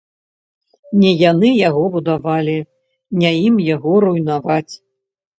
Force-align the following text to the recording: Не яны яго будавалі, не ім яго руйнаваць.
Не 1.01 1.09
яны 1.31 1.49
яго 1.67 1.83
будавалі, 1.95 2.55
не 3.25 3.31
ім 3.49 3.55
яго 3.67 3.93
руйнаваць. 4.07 4.73